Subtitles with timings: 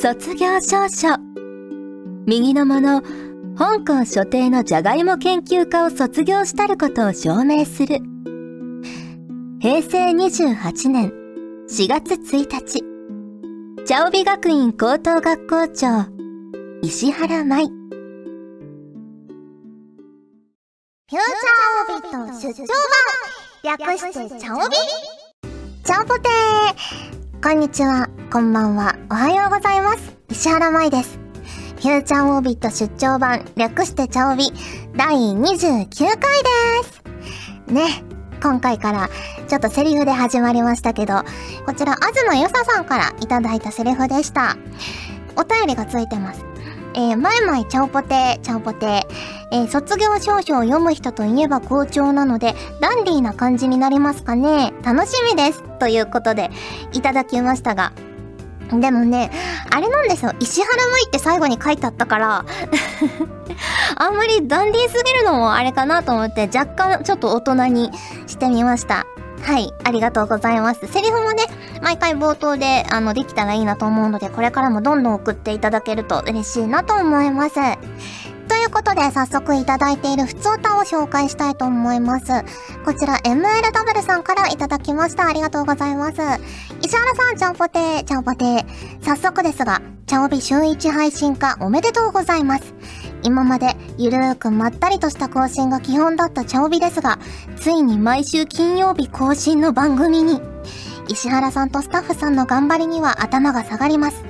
[0.00, 1.08] 卒業証書。
[2.26, 3.02] 右のもの、
[3.54, 7.98] 香港所定のじゃがいも研究家を卒業したることを証明する。
[9.60, 11.12] 平成28年
[11.68, 12.82] 4月1日、
[13.84, 16.06] 茶帯学院高等学校長、
[16.80, 17.66] 石原舞。
[17.66, 22.66] フューチャーオビット出張
[23.62, 24.76] 版略してチャオビ
[25.84, 30.16] チャオポテーこんにちは、こんばんは、おはようございます。
[30.28, 31.18] 石原舞です。
[31.82, 34.52] フューチャーオービット出張版略してチャオビ
[34.94, 36.18] 第29回で
[37.66, 38.04] すね、
[38.40, 39.10] 今回から
[39.48, 41.24] ちょっとセリフで始まりましたけど、
[41.66, 44.56] こちら、東よささんからいただいたセリフでした。
[45.36, 46.44] お便りがついてます。
[46.94, 49.08] えー、まいまいちゃおぽてちゃおぽて
[49.52, 56.50] えー、卒業証書を読む人といえば校長なので、ダンディーな感じになりますかね楽しみですということで、
[56.92, 57.92] いただきましたが、
[58.78, 59.30] でもね、
[59.70, 60.32] あれなんですよ。
[60.38, 62.44] 石原舞って最後に書いてあったから
[63.96, 67.90] あんまりダンディーすぎるのもあれかなと思って、若干ちょっと大人に
[68.26, 69.06] してみました。
[69.42, 70.86] はい、ありがとうございます。
[70.86, 71.44] セリフもね、
[71.82, 77.54] 毎回冒頭で、あの、できたらいいなと思うので、これからもどんどん送っていただけると嬉しいなと思います。
[78.60, 82.26] ということで、早速いただいている普通歌を紹介したいと思います。
[82.84, 85.26] こちら、MLW さんからいただきました。
[85.26, 86.18] ありがとうございます。
[86.82, 88.64] 石原さん、ちゃんぽてー、ちゃんぽてー。
[89.02, 92.74] 早速ですが、ちゃおび週1配信化おめでとうございます。
[93.22, 97.18] 今までゆるーくまったりとした更新が基本だったちゃおびですが、
[97.56, 100.42] ついに毎週金曜日更新の番組に。
[101.08, 104.22] 石原さんとスタッフさんの頑張りには頭が下がります。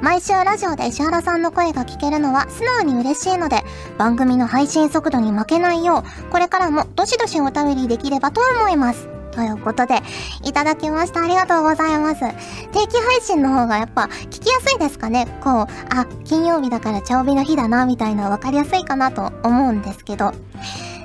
[0.00, 3.62] 毎週ラジオで石原さんの声が聞けるのは素直に嬉しいので、
[3.98, 9.08] 番組の配信速度に負けないよう、これからもどしどしお便りできればと思います。
[9.32, 10.00] ということで、
[10.44, 11.22] いただきました。
[11.22, 12.20] ありがとうございます。
[12.20, 20.32] 定期配信の方がやっぱ聞きやすいですかねこう、あ、金曜日だから茶帯の日だな、みたいなわかりやすいかなと思うんですけど。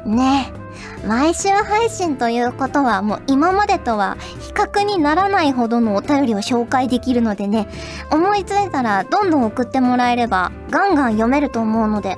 [0.05, 0.62] ねえ。
[1.05, 7.67] 毎週配信ということはもう今までとは比較にならないほどのお便りを紹介できるのでね、
[8.11, 12.17] 思いついたらどんどん送ってもらえればガンガン読めると思うので、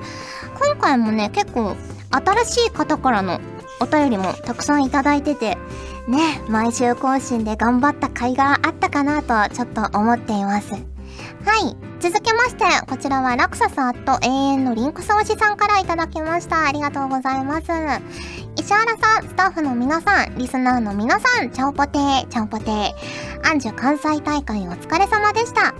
[0.60, 1.76] 今回もね、結構
[2.10, 3.40] 新しい方からの
[3.80, 5.58] お便りもたくさんいただいてて、
[6.08, 10.95] ね、毎週更新で頑張った甲斐があったかなとちょっと思っています。
[11.46, 11.76] はい。
[12.00, 16.66] 続きまして、こちらはラクサスアット永遠のリンクソーシさんからいただきました。
[16.66, 17.66] ありがとうございます。
[18.56, 23.48] 石原さん、スタッフの皆さん、リスナーの皆さん、チャオポテー、チャオポテー。
[23.48, 25.72] アンジュ関西大会お疲れ様でした。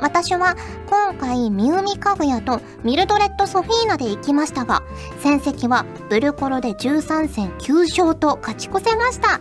[0.00, 0.56] 私は
[0.88, 4.82] 今回ミウミカグヤとミルドレッドソフィーナで行きましたが、
[5.18, 9.40] 戦績はブルコロで13戦9勝と勝ち越せました。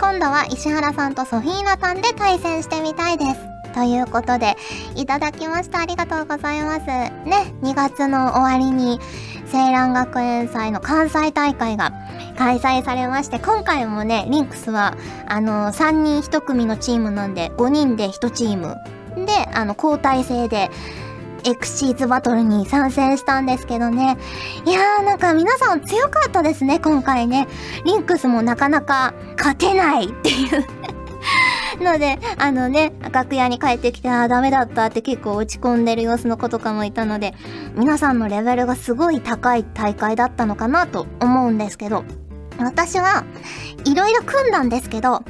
[0.00, 3.57] 今度は石原さんとソフィーナさんで対戦してみたいです。
[3.78, 4.56] ということで、
[4.96, 5.78] いただきました。
[5.78, 6.86] ありがとうございます。
[6.86, 8.98] ね、2月の終わりに、
[9.52, 11.92] 青蘭学園祭の関西大会が
[12.36, 14.96] 開催されまして、今回もね、リンクスは、
[15.28, 18.74] あの、3人1組のチームなんで、5人で1チーム
[19.24, 20.72] で、あの、交代制で、
[21.44, 24.18] エクシーズバトルに参戦したんですけどね。
[24.66, 27.46] いやーなんか皆さん強かったですね、今回ね。
[27.84, 30.77] リンクスもなかなか勝てないっていう
[31.80, 37.34] ので、あのね、楽屋に帰ってきて、ああ、ダメだったって結構落ち込んでる様子の子とかもいたので、
[37.74, 42.04] 皆さんのレベルがすごい高い大会だったのかなと思うんですけど、
[42.58, 43.24] 私は、
[43.84, 45.22] いろいろ組んだんですけど、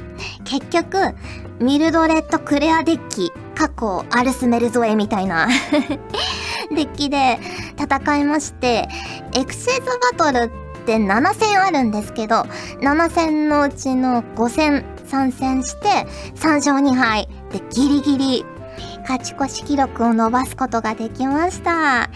[0.45, 1.15] 結局、
[1.59, 5.49] ミルドレッドクレアデッキ、過去アルスメルゾエみたいな
[6.71, 7.37] デッキで
[7.77, 8.87] 戦いまして、
[9.33, 10.49] エクシーズバトルっ
[10.85, 12.43] て7戦あるんですけど、
[12.81, 15.87] 7戦のうちの5戦参戦して、
[16.35, 18.45] 3勝2敗でギリギリ
[19.01, 21.71] 勝ち越し記録を伸ばすことができました。
[21.71, 22.07] は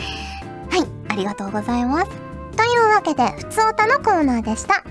[0.76, 2.12] い、ありがとうございます。
[2.56, 4.84] というわけで、ふつおたのコーナーでした。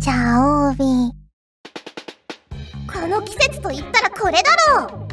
[0.00, 1.18] チャオービー
[2.92, 4.42] この季節と言ったらこれだ
[4.78, 5.07] ろう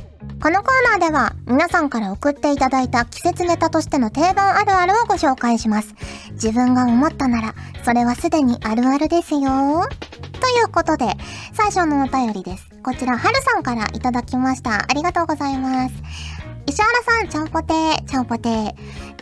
[0.46, 5.96] このコーナーでは皆さんから送っていただいた季節ネタとしての定番あるあるをご紹介します。
[6.34, 9.40] 自分が思ったなら、それはすでにあるあるですよ。
[9.40, 11.08] ということで、
[11.54, 12.70] 最初のお便りです。
[12.84, 14.84] こちら、はるさんからいただきました。
[14.88, 15.96] ありがとうございます。
[16.68, 18.76] 石原さん、ちゃんぽてー、ちゃんぽてー。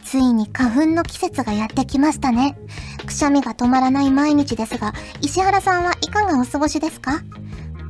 [0.03, 2.57] ついに花粉の季節がやってきましたね。
[3.05, 4.91] くしゃみが止まらない毎日ですが、
[5.21, 7.21] 石原さんはいかがお過ごしですか？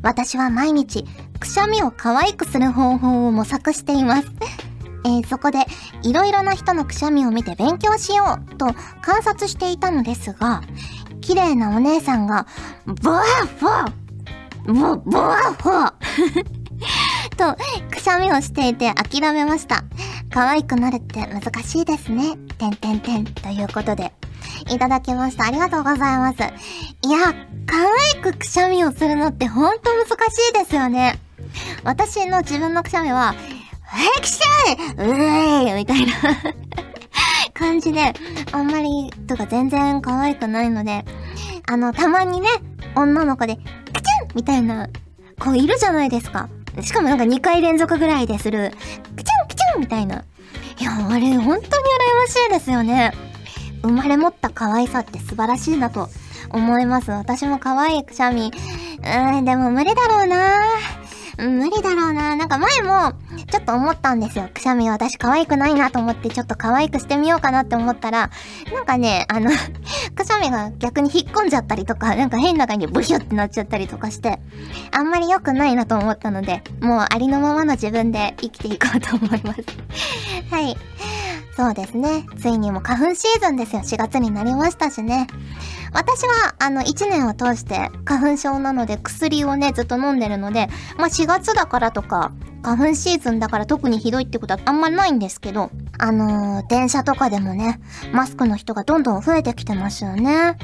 [0.04, 1.08] 私は毎日、
[1.44, 4.28] くしゃみを可愛くする方法を模索しています。
[5.04, 5.66] えー、そこで、
[6.02, 10.62] いろいろな人のくしゃみを見て勉強しようと観察していたのですが、
[11.20, 12.48] 綺麗なお姉さんが、
[12.86, 15.94] ブワーブワーボ、ボワッホー
[17.36, 17.58] と、
[17.92, 19.84] くしゃみをしていて諦めました。
[20.34, 22.38] 可愛くなるって難しいですね。
[22.58, 23.26] てんてんてん。
[23.26, 24.14] ということで、
[24.70, 25.44] いただきました。
[25.44, 26.38] ありがとうございます。
[26.40, 27.34] いや、
[27.66, 27.80] 可
[28.16, 31.20] 愛くくしゃみをするのってほんと難しいですよね。
[31.84, 33.36] 私の自分のくしゃみは、
[34.18, 36.14] えくしゃいうえーいみたいな
[37.54, 38.14] 感じで、
[38.52, 41.06] あんまり、とか全然可愛くないので、
[41.68, 42.50] あの、たまにね、
[42.96, 44.88] 女の子で、クチュンみたいな、
[45.40, 46.50] 子いるじゃないですか。
[46.82, 48.72] しかもなんか2回連続ぐらいでする、
[49.16, 50.24] クチュンクチュンみたいな。
[50.80, 51.62] いや、あれ、本当に羨ま
[52.28, 53.14] しいですよね。
[53.84, 56.10] 生まれ持った可愛さって素晴らしいなと
[56.50, 57.12] 思います。
[57.12, 58.52] 私も可愛いくしゃみ。
[59.06, 60.60] うん、でも無理だろうな
[61.38, 63.14] 無理だろうななんか前も、
[63.50, 64.50] ちょっと思ったんですよ。
[64.54, 68.30] くしゃみ私可愛くないなと思って、ちょっと可愛くしてみようかなって思ったら、
[68.74, 69.50] なんかね、あの
[70.16, 74.40] くしゃみが逆に引っ込んじゃったりとか、なんか変な感じでブヒュってなっちゃったりとかして、
[74.92, 79.64] あんまり良くないなと思ったので、もうありのままの自分で生きていこうと思います
[80.52, 80.78] はい。
[81.56, 82.26] そうですね。
[82.40, 83.82] ついにも花粉シーズンですよ。
[83.82, 85.28] 4月になりましたしね。
[85.94, 90.68] 私は、あの、1年を通して花粉症なので薬をね、ずっと飲んでるので、
[90.98, 92.32] まあ、4月だからとか、
[92.64, 95.70] 花粉シーズンだから特にひどいってことはあんまないんですけど、
[96.00, 97.80] あのー、電車とかでもね、
[98.14, 100.58] マスクの人がどんどん増えてきてますよね。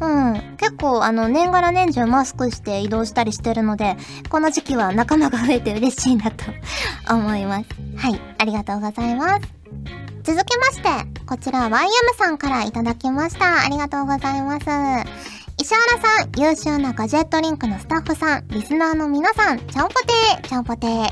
[0.00, 0.56] うん。
[0.56, 3.96] 結構、あの、年がら年中マスクして移動したりしてるので、
[4.28, 6.44] この時期は仲間が増えて嬉しいなと
[7.08, 7.66] 思います。
[7.96, 8.20] はい。
[8.38, 10.01] ありがとうございます。
[10.24, 10.88] 続きまして、
[11.26, 13.64] こちら YM さんからいただきました。
[13.64, 14.66] ありがとうございます。
[15.60, 21.10] 石原さん、優秀なガジェットリンクのスタッフさん、リスナーの皆さん、ちゃんぽてー、ちゃんぽてー。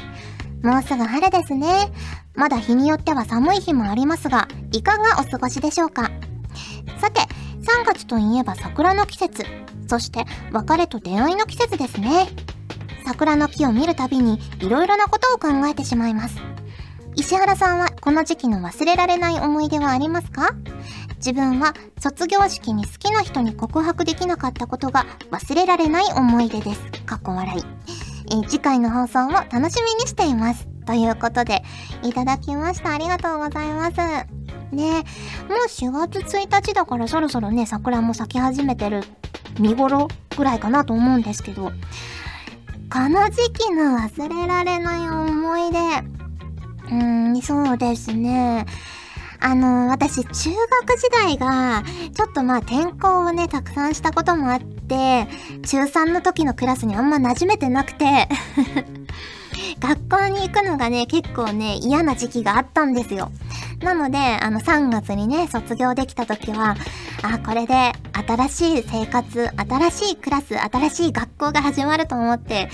[0.63, 1.91] もうすぐ春ですね。
[2.35, 6.11] まだ日によっては寒い日もありますが、いかがお過ごしでしょうか？
[7.01, 9.45] さて、3月といえば桜の季節、
[9.89, 12.29] そして別れと出会いの季節ですね。
[13.05, 16.37] 桜の木を見るたびに色々なことを考えてしまいます。
[17.17, 20.55] 石原さんはこの時期の忘れられない思い出はありますか？
[21.17, 26.81] 自分は卒業式に好きな人に告白できなかったことが忘れられない思い出です。
[27.05, 27.63] 過去笑い。
[28.33, 30.67] え、次回の放送も楽しみにしています。
[30.87, 31.63] ということで、
[32.03, 32.95] いただきました。
[32.95, 33.97] ありがとうございます。
[33.97, 35.05] ね
[35.49, 39.03] もう4月1日だからそろそろね、桜も咲き始めてる
[39.59, 41.73] 見頃ぐらいかなと思うんですけど、こ
[43.09, 45.79] の時期の忘れられない思い出、
[46.91, 48.67] うーん、そうですね。
[49.43, 51.83] あの、私、中学時代が、
[52.15, 55.27] ちょっとまあ転校をね、たくさんしたこともあって、
[55.67, 58.29] 中3の時のクラスにあんま馴染めてなくて
[59.81, 63.31] 学校に行くのがね、結構ね、嫌な時期があったんですよ。
[63.83, 66.77] なので、あの、3月にね、卒業できた時は、
[67.23, 72.69] あ、これで、新しい生活、新しいクラス、新しい学校が始まると思って、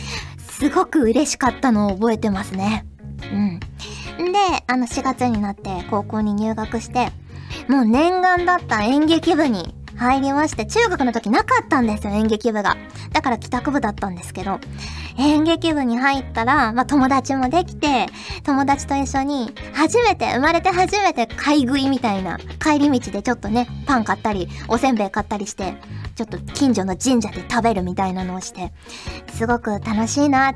[0.51, 2.87] すごく嬉しかったのを覚えてますね。
[3.33, 3.61] うん。
[4.19, 4.25] で、
[4.67, 7.11] あの4月になって高校に入学して、
[7.69, 12.77] もう念願だった演劇部に入りまして、中学の時なかったんですよ、演劇部が。
[13.13, 14.61] だから帰宅部だったんですけど、
[15.19, 18.07] 演劇部に入ったら、まあ友達もできて、
[18.45, 25.75] 友達と一緒に、初めて、生まれて初めて買い食いみたいな、帰り道でちょっとね、パン買ったり、おせんべい買ったりして、
[26.15, 28.73] ちょっと近所の神社で食べるみたいなのをして、
[29.33, 30.55] すごく楽しいな、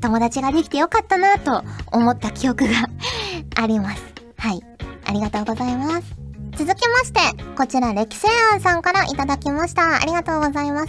[0.00, 2.88] 友達ができてよかったなと思った記憶が
[3.56, 4.02] あります。
[4.38, 4.62] はい。
[5.04, 6.20] ありがとうございます。
[6.56, 7.20] 続きまして、
[7.56, 9.96] こちら、歴世庵さんからいただきました。
[9.96, 10.88] ありがとうございます。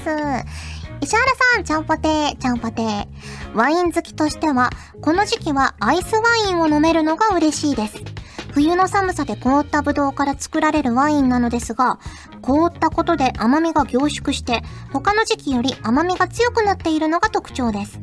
[1.01, 1.25] 石原
[1.55, 3.07] さん、ちゃんぽてー、ちゃんぽてー。
[3.55, 4.69] ワイン好きとしては、
[5.01, 7.95] この時期はアイスワインを飲めるのが嬉しいです。
[8.53, 11.99] 冬の寒さで凍ったブドウから作られるワインなのですが、
[12.41, 17.99] 凍ったことで甘みが凝縮して、他の時期より甘みが強くなっているのが特徴です。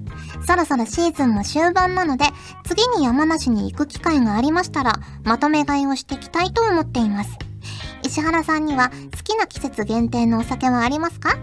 [0.47, 2.25] そろそろシーズンも終盤なので、
[2.65, 7.31] 次に山梨に行く機会がありましたら、まとめ買いをしていきたいと思っています。
[8.03, 11.37] 石原さんには好きな季節限定のお酒はありますか？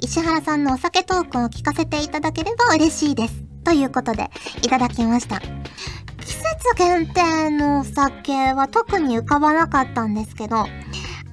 [0.00, 3.34] 石原さんのお酒トークを聞かせていただければ嬉しいです。
[3.62, 4.30] ということで、
[4.62, 5.40] いただきました。
[6.20, 10.66] 季節限定のお酒は特に浮かばなかったんですけど、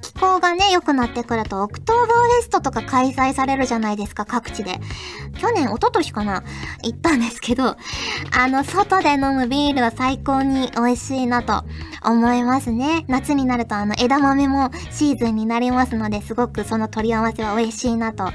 [0.00, 4.80] 気候がね、良くなってくると、オクトーバーフェストとか開催されるじゃないですか、各地で。
[5.38, 6.42] 去年、一昨年かな？
[6.82, 7.76] 行ったんですけど、あ
[8.48, 11.64] の、外で飲むビールは最高に美味しいなと
[12.02, 13.04] 思いますね。
[13.08, 18.30] 夏になるとあの、枝豆もシーズンになりますので、すごくその取り合わせは美味しいなと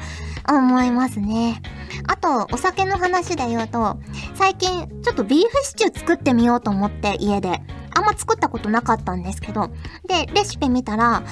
[0.47, 1.61] 思いますね。
[2.07, 3.99] あと、お酒の話で言うと、
[4.35, 7.61] 最近、ちょっとビーフシチュー作ってみようと思って、家で。
[7.93, 9.69] あんま作ったことなかったんですけど、
[10.07, 11.23] で、レシピ見たら、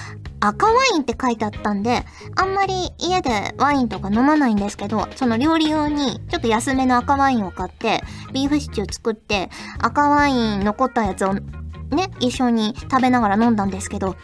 [0.42, 2.04] 赤ワインって書いてあったんで、
[2.36, 8.02] あんまり家でワインとか飲まないんですけど、その料理用にちょっと安めの赤ワインを買って、
[8.34, 9.50] ビーフシチュー作って、
[9.80, 14.16] 赤ワイン残ったやつをね、一緒に食べながら飲んだんですけど、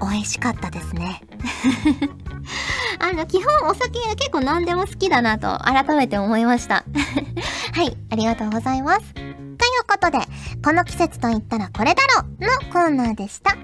[0.00, 1.22] 美味しかったですね。
[2.98, 6.84] あの、基本お酒結構何でも好きだなと改めて思いました。
[7.74, 9.14] はい、ありがとうございます。
[9.14, 9.56] という
[9.88, 10.18] ことで、
[10.64, 13.56] この季節と言ったらこれだろのコーナーでした。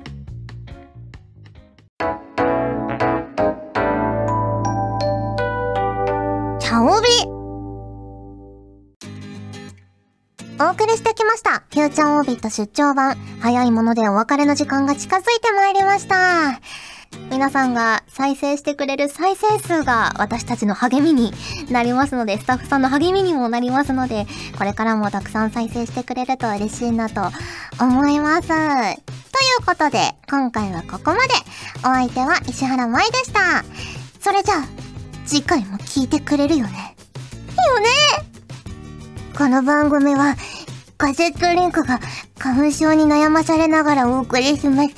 [6.61, 7.43] 茶帯
[10.61, 11.65] お送りしてきました。
[11.71, 13.17] フューチャーオービット出張版。
[13.41, 16.61] 早いものでお別れの時間が近づいてまいりました。
[17.33, 21.33] 皆さんが再生してくれる再生数が私たちの励みに
[21.71, 24.27] なりますので、スタッフさんの励みにもなりますので、
[24.59, 27.23] これからもたくさん再生してくれると嬉しいなと
[27.81, 28.49] 思います。
[28.49, 28.97] という
[29.65, 31.33] ことで、今回はここまで。
[31.79, 33.65] お相手は石原舞でした。
[34.21, 34.65] それじゃあ、
[35.25, 36.95] 次回も聞いてくれるよね？
[37.67, 37.89] よね？
[39.37, 40.37] この番組は、
[40.99, 41.99] ガジェットリンクが
[42.39, 44.91] 花粉症に悩まされながらお送りします。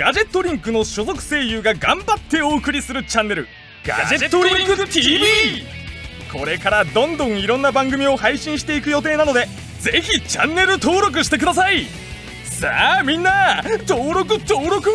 [0.00, 3.46] ガジェットリンクの所属声優が頑張ってお送りするチャンネル
[3.86, 5.26] ガジェットリンク TV
[6.32, 9.46] これからどんどんいろんな番組を配信していく予定なので
[9.80, 11.84] ぜひチャンネル登録してください。
[12.44, 14.90] さあみんな登録登録。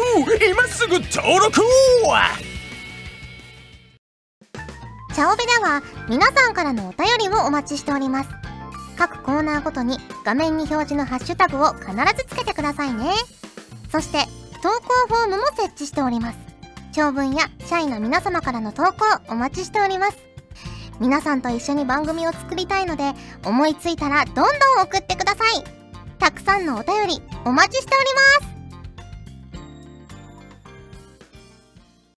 [0.49, 1.61] 今すぐ登録
[5.13, 8.29] チャオベでは皆さんからのお便りをお待ちしております。
[8.97, 13.11] 各コーナーごとに画面に表示のハッシュタグを必ずつけてくださいね。
[13.91, 16.39] そして投稿フォームも設置しております。
[16.91, 18.93] 長文や社員の皆様からの投稿
[19.29, 20.17] お待ちしております。
[20.99, 23.13] 皆さんと一緒に番組を作りたいので、
[23.45, 24.45] 思いついたらどんどん
[24.81, 25.63] 送ってください。
[26.17, 28.05] たくさんのお便りお待ちしており
[28.41, 28.54] ます。